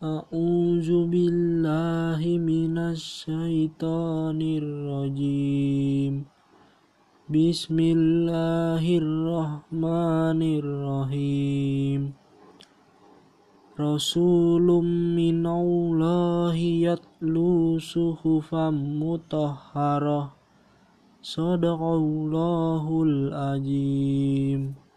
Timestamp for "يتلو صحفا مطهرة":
16.56-20.32